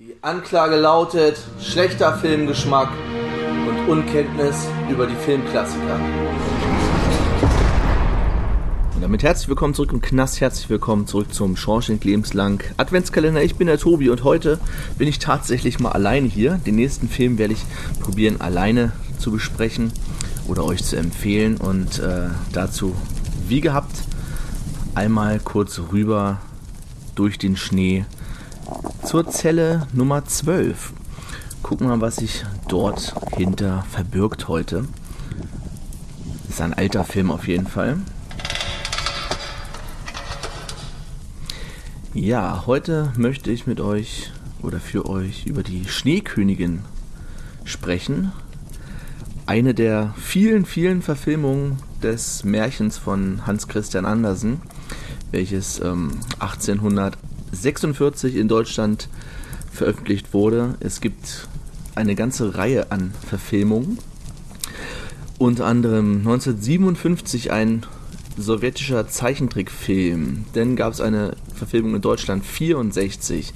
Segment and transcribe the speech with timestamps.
[0.00, 2.88] Die Anklage lautet schlechter Filmgeschmack
[3.68, 6.00] und Unkenntnis über die Filmklassiker.
[8.92, 13.44] Und damit herzlich willkommen zurück im Knast, herzlich willkommen zurück zum Schorschenk Lebenslang Adventskalender.
[13.44, 14.58] Ich bin der Tobi und heute
[14.98, 16.54] bin ich tatsächlich mal alleine hier.
[16.66, 17.64] Den nächsten Film werde ich
[18.00, 18.90] probieren alleine
[19.20, 19.92] zu besprechen
[20.48, 22.96] oder euch zu empfehlen und äh, dazu
[23.46, 23.94] wie gehabt
[24.96, 26.40] einmal kurz rüber
[27.14, 28.06] durch den Schnee
[29.04, 30.92] zur Zelle Nummer 12.
[31.62, 34.86] Gucken wir mal, was sich dort hinter verbirgt heute.
[36.48, 37.98] Ist ein alter Film auf jeden Fall.
[42.12, 44.30] Ja, heute möchte ich mit euch
[44.62, 46.82] oder für euch über die Schneekönigin
[47.64, 48.32] sprechen.
[49.46, 54.62] Eine der vielen, vielen Verfilmungen des Märchens von Hans Christian Andersen,
[55.32, 56.20] welches ähm,
[57.54, 59.08] 1846 in Deutschland
[59.72, 60.74] veröffentlicht wurde.
[60.80, 61.48] Es gibt
[61.94, 63.98] eine ganze Reihe an Verfilmungen.
[65.38, 67.84] Unter anderem 1957 ein
[68.36, 70.44] sowjetischer Zeichentrickfilm.
[70.54, 73.52] Dann gab es eine Verfilmung in Deutschland 64.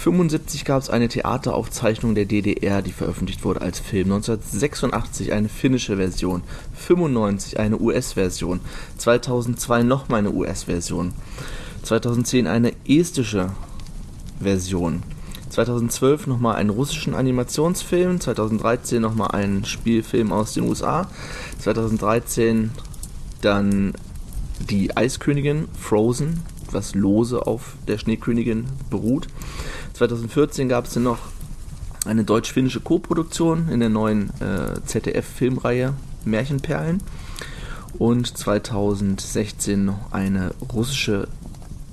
[0.00, 4.12] 1975 gab es eine Theateraufzeichnung der DDR, die veröffentlicht wurde als Film.
[4.12, 6.42] 1986 eine finnische Version.
[6.74, 8.60] 95 eine US-Version.
[8.96, 11.12] 2002 nochmal eine US-Version.
[11.82, 13.50] 2010 eine estische
[14.40, 15.02] Version.
[15.50, 21.08] 2012 nochmal einen russischen Animationsfilm, 2013 nochmal einen Spielfilm aus den USA,
[21.58, 22.70] 2013
[23.40, 23.94] dann
[24.68, 29.26] die Eiskönigin Frozen, was lose auf der Schneekönigin beruht.
[29.94, 31.18] 2014 gab es dann noch
[32.06, 37.02] eine deutsch-finnische Co-Produktion in der neuen äh, ZDF-Filmreihe Märchenperlen
[37.98, 41.28] und 2016 noch eine russische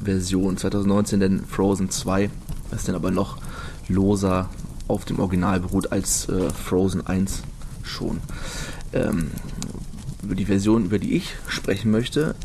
[0.08, 2.30] Version, 2019 dann Frozen 2,
[2.72, 3.38] was dann aber noch
[3.89, 4.50] loser
[4.88, 7.44] auf dem Original beruht als äh, Frozen 1
[7.83, 8.22] schon.
[8.94, 9.31] Ähm,
[10.23, 12.35] über die Version, über die ich sprechen möchte,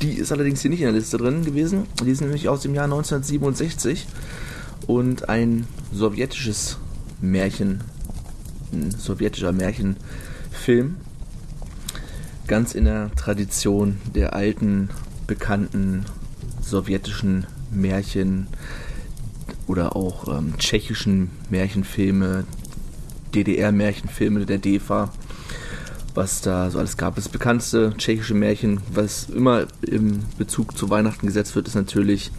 [0.00, 1.86] die ist allerdings hier nicht in der Liste drin gewesen.
[2.04, 4.06] Die ist nämlich aus dem Jahr 1967
[4.86, 6.78] und ein sowjetisches
[7.20, 7.82] Märchen,
[8.72, 10.98] ein sowjetischer Märchenfilm,
[12.46, 14.88] ganz in der Tradition der alten,
[15.26, 16.04] bekannten
[16.70, 18.46] sowjetischen Märchen
[19.66, 22.44] oder auch ähm, tschechischen Märchenfilme,
[23.34, 25.10] DDR-Märchenfilme der DEFA
[26.18, 27.14] was da so alles gab.
[27.14, 32.32] Das bekannteste tschechische Märchen, was immer im Bezug zu Weihnachten gesetzt wird, ist natürlich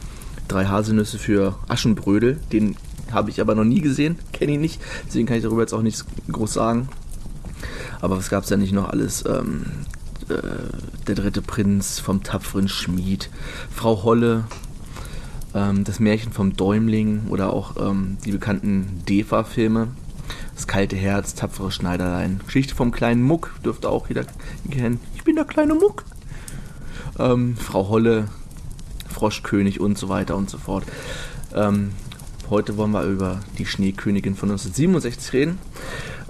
[0.50, 2.40] Drei Haselnüsse für Aschenbrödel.
[2.52, 2.76] Den
[3.12, 5.82] habe ich aber noch nie gesehen, kenne ihn nicht, deswegen kann ich darüber jetzt auch
[5.82, 6.90] nichts groß sagen.
[8.02, 9.24] Aber was gab es da nicht noch alles?
[9.26, 9.66] Ähm,
[10.30, 10.42] äh,
[11.08, 13.30] der dritte Prinz vom tapferen Schmied,
[13.74, 14.46] Frau Holle,
[15.54, 19.90] ähm, das Märchen vom Däumling oder auch ähm, die bekannten Defa-Filme.
[20.56, 22.42] Das kalte Herz, tapfere Schneiderlein.
[22.46, 24.26] Geschichte vom kleinen Muck dürfte auch jeder
[24.70, 25.00] kennen.
[25.16, 26.04] Ich bin der kleine Muck.
[27.18, 28.28] Ähm, Frau Holle,
[29.10, 30.84] Froschkönig und so weiter und so fort.
[31.54, 31.92] Ähm,
[32.50, 35.60] heute wollen wir über die Schneekönigin von 1967 reden.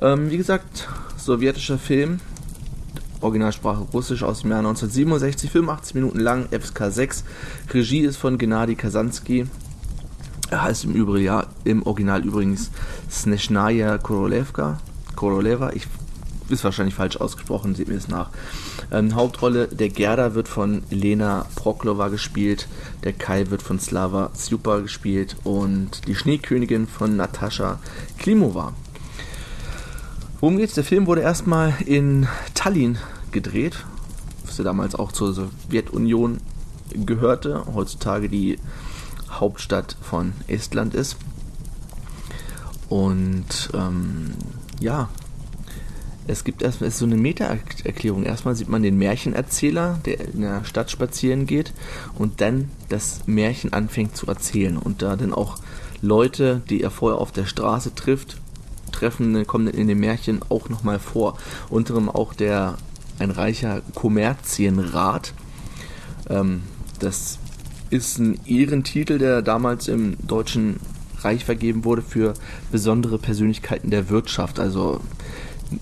[0.02, 2.20] Ähm, wie gesagt, sowjetischer Film,
[3.22, 7.24] Originalsprache Russisch aus dem Jahr 1967, 85 Minuten lang, FSK 6.
[7.74, 9.48] Regie ist von Gennady Kasansky.
[10.50, 12.72] Er heißt im, Übrigen, ja, im Original übrigens
[13.10, 14.80] Sneshnaya Korolevka.
[15.16, 15.88] Koroleva, ich
[16.50, 18.30] ist wahrscheinlich falsch ausgesprochen, seht mir es nach.
[18.92, 22.68] Ähm, Hauptrolle der Gerda wird von Lena Proklova gespielt,
[23.04, 27.80] der Kai wird von Slava Super gespielt und die Schneekönigin von Natascha
[28.18, 28.74] Klimova.
[30.40, 30.74] Worum geht's?
[30.74, 32.98] Der Film wurde erstmal in Tallinn
[33.32, 33.86] gedreht,
[34.46, 36.38] was ja damals auch zur Sowjetunion
[36.94, 38.58] gehörte, heutzutage die
[39.30, 41.18] Hauptstadt von Estland ist.
[42.88, 44.32] Und ähm,
[44.80, 45.10] ja,
[46.26, 48.24] es gibt erstmal so eine Meta-Erklärung.
[48.24, 51.74] Erstmal sieht man den Märchenerzähler, der in der Stadt spazieren geht
[52.16, 54.78] und dann das Märchen anfängt zu erzählen.
[54.78, 55.58] Und da dann auch
[56.02, 58.38] Leute, die er vorher auf der Straße trifft,
[58.92, 61.38] treffen, kommen in dem Märchen auch nochmal vor.
[61.70, 62.78] Unter anderem auch der
[63.20, 65.34] ein reicher Kommerzienrat.
[66.30, 66.64] Ähm,
[67.00, 67.38] das
[67.90, 70.80] ist ein Ehrentitel, der damals im Deutschen
[71.22, 72.34] Reich vergeben wurde für
[72.72, 75.02] besondere Persönlichkeiten der Wirtschaft, also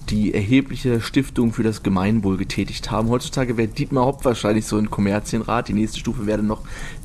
[0.10, 3.10] die erhebliche Stiftung für das Gemeinwohl getätigt haben.
[3.10, 5.70] Heutzutage wäre Dietmar Hopp wahrscheinlich so ein Kommerzienrat.
[5.70, 6.62] Die nächste Stufe wäre noch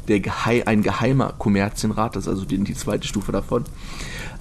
[0.08, 3.64] der Gehe ein geheimer Kommerzienrat, das ist also die, die zweite Stufe davon.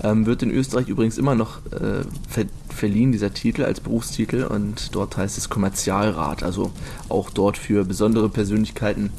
[0.03, 4.95] Ähm, wird in Österreich übrigens immer noch äh, ver verliehen, dieser Titel als Berufstitel, und
[4.95, 6.71] dort heißt es Kommerzialrat, also
[7.09, 9.11] auch dort für besondere Persönlichkeiten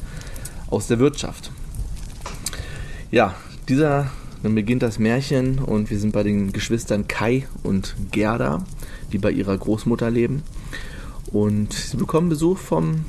[0.69, 1.51] aus der Wirtschaft.
[3.11, 3.35] Ja,
[3.69, 4.11] dieser
[4.43, 8.65] Dann beginnt das Märchen und wir sind bei den Geschwistern Kai und Gerda,
[9.13, 10.43] die bei ihrer Großmutter leben.
[11.31, 13.05] Und sie bekommen Besuch vom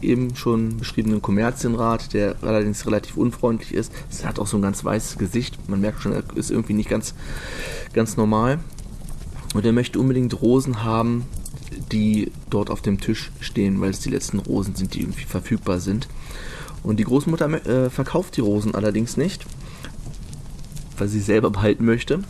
[0.00, 3.92] eben schon beschriebenen Kommerzienrat, der allerdings relativ unfreundlich ist.
[4.22, 5.58] Er hat auch so ein ganz weißes Gesicht.
[5.68, 7.14] Man merkt schon, er ist irgendwie nicht ganz,
[7.92, 8.58] ganz normal.
[9.54, 11.26] Und er möchte unbedingt Rosen haben,
[11.92, 15.80] die dort auf dem Tisch stehen, weil es die letzten Rosen sind, die irgendwie verfügbar
[15.80, 16.08] sind.
[16.82, 19.46] Und die Großmutter äh, verkauft die Rosen allerdings nicht,
[21.02, 22.20] weil sie selber behalten möchte.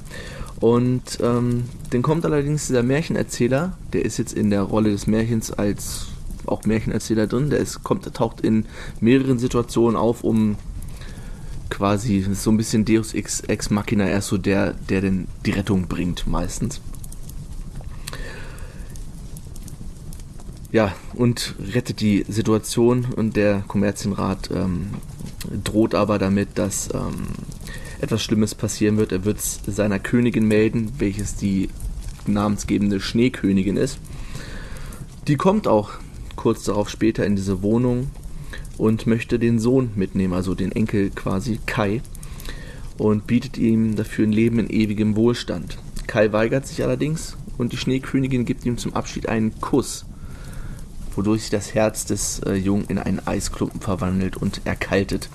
[0.59, 5.53] Und ähm, dann kommt allerdings dieser Märchenerzähler, der ist jetzt in der Rolle des Märchens
[5.53, 6.07] als
[6.47, 8.65] auch Märchenerzähler drin, der ist, kommt, taucht in
[8.99, 10.57] mehreren Situationen auf, um
[11.69, 15.51] quasi so ein bisschen Deus Ex, Ex Machina, er ist so der, der denn die
[15.51, 16.81] Rettung bringt meistens.
[20.73, 24.89] ja, und rettet die Situation und der Kommerzienrat ähm,
[25.63, 27.27] droht aber damit, dass ähm,
[28.02, 29.12] etwas Schlimmes passieren wird.
[29.12, 31.69] Er wird es seiner Königin melden, welches die
[32.26, 33.99] namensgebende Schneekönigin ist.
[35.28, 35.93] Die kommt auch
[36.37, 38.10] kurz darauf später in diese Wohnung
[38.76, 42.02] und möchte den Sohn mitnehmen, also den Enkel quasi Kai,
[42.99, 45.78] und bietet ihm dafür ein Leben in ewigem Wohlstand.
[46.06, 50.04] Kai weigert sich allerdings und die Schneekönigin gibt ihm zum Abschied einen Kuss
[51.16, 55.28] wodurch sich das Herz des äh, Jungen in einen Eisklumpen verwandelt und erkaltet.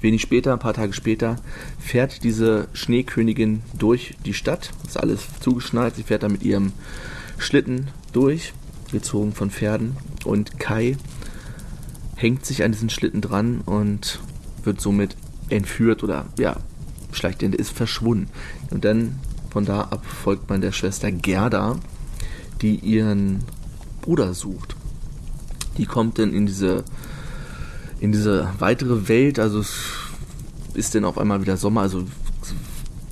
[0.00, 1.36] Wenig später, ein paar Tage später,
[1.78, 4.70] fährt diese Schneekönigin durch die Stadt.
[4.86, 5.96] Ist alles zugeschneit.
[5.96, 6.72] Sie fährt da mit ihrem
[7.38, 8.52] Schlitten durch,
[8.92, 9.96] gezogen von Pferden.
[10.24, 10.96] Und Kai
[12.16, 14.20] hängt sich an diesen Schlitten dran und
[14.62, 15.16] wird somit
[15.48, 16.56] entführt oder ja,
[17.12, 18.28] schleicht ist verschwunden.
[18.70, 19.18] Und dann
[19.50, 21.78] von da ab folgt man der Schwester Gerda,
[22.62, 23.44] die ihren
[24.02, 24.76] Bruder sucht.
[25.76, 26.84] Die kommt dann in diese,
[28.00, 29.74] in diese weitere Welt, also es
[30.74, 32.04] ist dann auf einmal wieder Sommer, also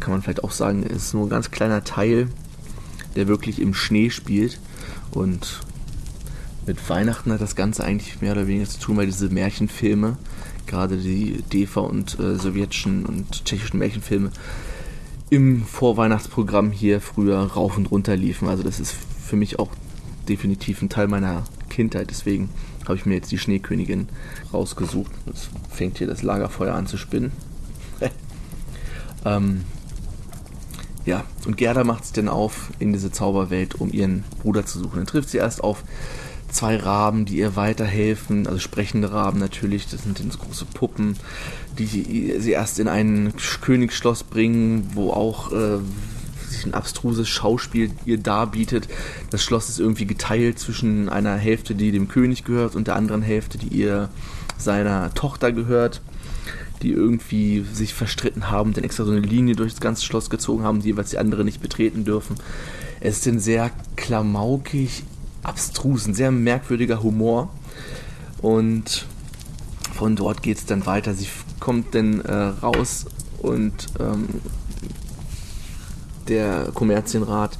[0.00, 2.28] kann man vielleicht auch sagen, es ist nur ein ganz kleiner Teil,
[3.14, 4.58] der wirklich im Schnee spielt.
[5.10, 5.60] Und
[6.66, 10.16] mit Weihnachten hat das Ganze eigentlich mehr oder weniger zu tun, weil diese Märchenfilme,
[10.66, 14.30] gerade die DEFA und äh, sowjetischen und tschechischen Märchenfilme,
[15.30, 18.48] im Vorweihnachtsprogramm hier früher rauf und runter liefen.
[18.48, 19.70] Also das ist für mich auch
[20.28, 21.44] definitiv ein Teil meiner
[21.78, 22.10] Kindheit.
[22.10, 22.50] Deswegen
[22.86, 24.08] habe ich mir jetzt die Schneekönigin
[24.52, 25.12] rausgesucht.
[25.26, 27.30] Jetzt fängt hier das Lagerfeuer an zu spinnen.
[29.24, 29.62] ähm,
[31.06, 34.96] ja, und Gerda macht sich dann auf in diese Zauberwelt, um ihren Bruder zu suchen.
[34.96, 35.84] Dann trifft sie erst auf
[36.50, 41.16] zwei Raben, die ihr weiterhelfen, also sprechende Raben natürlich, das sind dann große Puppen,
[41.78, 45.78] die sie erst in ein Königsschloss bringen, wo auch äh,
[46.58, 48.88] sich ein abstruses Schauspiel ihr darbietet.
[49.30, 53.22] Das Schloss ist irgendwie geteilt zwischen einer Hälfte, die dem König gehört, und der anderen
[53.22, 54.08] Hälfte, die ihr
[54.56, 56.00] seiner Tochter gehört,
[56.82, 60.62] die irgendwie sich verstritten haben, dann extra so eine Linie durch das ganze Schloss gezogen
[60.62, 62.36] haben, die jeweils die andere nicht betreten dürfen.
[63.00, 65.02] Es ist ein sehr klamaukig,
[65.42, 67.50] abstrus, ein sehr merkwürdiger Humor.
[68.40, 69.06] Und
[69.94, 71.14] von dort geht es dann weiter.
[71.14, 71.26] Sie
[71.60, 73.06] kommt dann äh, raus
[73.40, 74.28] und ähm,
[76.28, 77.58] der Kommerzienrat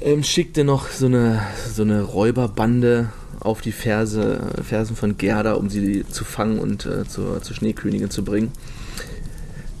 [0.00, 1.42] ähm, schickte noch so eine,
[1.72, 3.10] so eine Räuberbande
[3.40, 8.10] auf die Ferse, Fersen von Gerda, um sie zu fangen und äh, zur, zur Schneekönigin
[8.10, 8.52] zu bringen.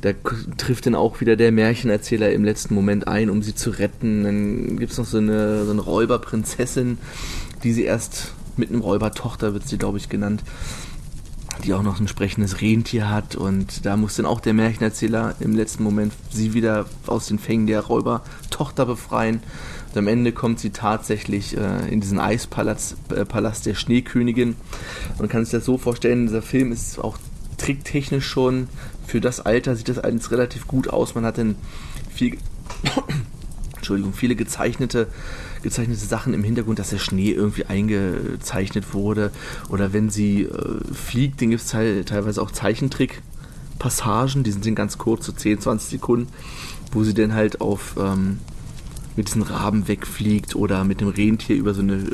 [0.00, 0.12] Da
[0.56, 4.24] trifft dann auch wieder der Märchenerzähler im letzten Moment ein, um sie zu retten.
[4.24, 6.98] Dann gibt es noch so eine, so eine Räuberprinzessin,
[7.62, 10.42] die sie erst mit einem Räubertochter, wird sie glaube ich genannt,
[11.60, 15.54] die auch noch ein entsprechendes Rentier hat und da muss dann auch der Märchenerzähler im
[15.54, 19.42] letzten Moment sie wieder aus den Fängen der Räubertochter befreien.
[19.90, 24.56] Und am Ende kommt sie tatsächlich äh, in diesen Eispalast äh, Palast der Schneekönigin.
[25.18, 27.18] Man kann sich das so vorstellen, dieser Film ist auch
[27.58, 28.68] tricktechnisch schon
[29.10, 31.14] für das Alter sieht das alles relativ gut aus.
[31.14, 31.56] Man hat dann
[32.14, 32.38] viel
[33.80, 35.08] Entschuldigung, viele gezeichnete
[35.62, 39.30] gezeichnete Sachen im Hintergrund, dass der Schnee irgendwie eingezeichnet wurde.
[39.68, 45.26] Oder wenn sie äh, fliegt, dann gibt es teilweise auch Zeichentrick-Passagen, die sind ganz kurz,
[45.26, 46.28] so 10, 20 Sekunden,
[46.92, 48.38] wo sie dann halt auf ähm,
[49.16, 52.06] mit diesen Raben wegfliegt oder mit dem Rentier über so eine äh,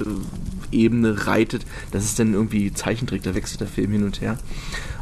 [0.73, 1.64] Ebene reitet.
[1.92, 4.38] Das ist dann irgendwie Zeichentrick, da wechselt der Film hin und her.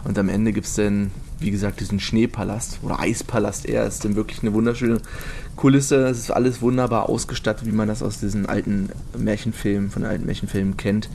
[0.04, 3.86] Und am Ende gibt es dann, wie gesagt, diesen Schneepalast oder Eispalast eher.
[3.86, 5.00] Ist dann wirklich eine wunderschöne
[5.56, 6.06] Kulisse.
[6.06, 10.76] Es ist alles wunderbar ausgestattet, wie man das aus diesen alten Märchenfilmen, von alten Märchenfilmen
[10.76, 11.08] kennt.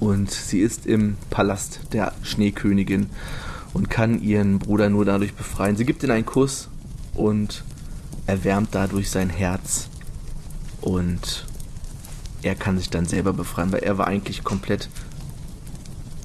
[0.00, 3.06] Und sie ist im Palast der Schneekönigin
[3.72, 5.76] und kann ihren Bruder nur dadurch befreien.
[5.76, 6.68] Sie gibt ihm einen Kuss
[7.14, 7.64] und
[8.26, 9.88] erwärmt dadurch sein Herz.
[10.80, 11.46] Und
[12.42, 14.88] er kann sich dann selber befreien, weil er war eigentlich komplett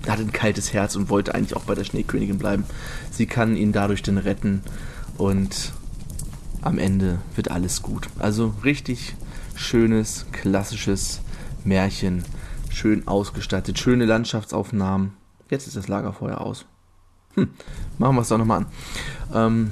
[0.07, 2.65] hat ein kaltes Herz und wollte eigentlich auch bei der Schneekönigin bleiben.
[3.11, 4.63] Sie kann ihn dadurch dann retten
[5.17, 5.73] und
[6.61, 8.07] am Ende wird alles gut.
[8.19, 9.15] Also richtig
[9.55, 11.21] schönes, klassisches
[11.63, 12.23] Märchen,
[12.69, 15.13] schön ausgestattet, schöne Landschaftsaufnahmen.
[15.49, 16.65] Jetzt ist das Lagerfeuer aus.
[17.35, 17.49] Hm,
[17.97, 18.65] machen wir es doch nochmal an.
[19.33, 19.71] Ähm,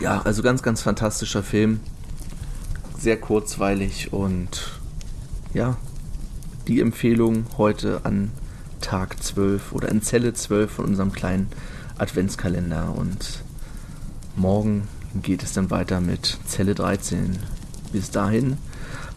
[0.00, 1.80] ja, also ganz, ganz fantastischer Film.
[2.98, 4.80] Sehr kurzweilig und
[5.54, 5.76] ja,
[6.66, 8.30] die Empfehlung heute an
[8.86, 11.48] Tag 12 oder in Zelle 12 von unserem kleinen
[11.98, 12.94] Adventskalender.
[12.96, 13.42] Und
[14.36, 14.86] morgen
[15.22, 17.36] geht es dann weiter mit Zelle 13.
[17.92, 18.58] Bis dahin,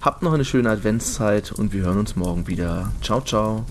[0.02, 2.92] habt noch eine schöne Adventszeit und wir hören uns morgen wieder.
[3.04, 3.64] Ciao, ciao.